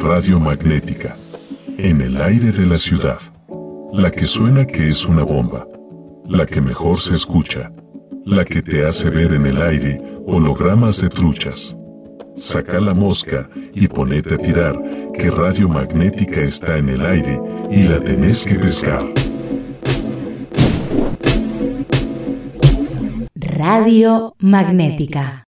Radio 0.00 0.38
magnética 0.38 1.16
En 1.76 2.00
el 2.00 2.20
aire 2.22 2.52
de 2.52 2.66
la 2.66 2.76
ciudad. 2.76 3.18
La 3.92 4.10
que 4.10 4.24
suena 4.24 4.64
que 4.64 4.86
es 4.86 5.04
una 5.06 5.24
bomba. 5.24 5.66
La 6.26 6.46
que 6.46 6.60
mejor 6.60 6.98
se 6.98 7.14
escucha. 7.14 7.72
La 8.24 8.44
que 8.44 8.62
te 8.62 8.84
hace 8.84 9.10
ver 9.10 9.32
en 9.32 9.46
el 9.46 9.60
aire 9.60 10.00
hologramas 10.24 11.00
de 11.00 11.08
truchas. 11.08 11.76
Saca 12.34 12.80
la 12.80 12.94
mosca 12.94 13.50
y 13.74 13.88
ponete 13.88 14.34
a 14.34 14.38
tirar, 14.38 14.80
que 15.12 15.30
radio 15.30 15.68
magnética 15.68 16.42
está 16.42 16.78
en 16.78 16.90
el 16.90 17.04
aire 17.04 17.40
y 17.70 17.82
la 17.82 17.98
tenés 17.98 18.46
que 18.46 18.54
pescar. 18.54 19.02
Radio 23.34 24.36
Magnética. 24.38 25.46